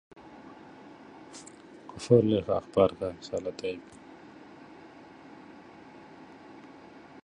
[0.13, 3.81] The currently designed torch has a safeguard built into it.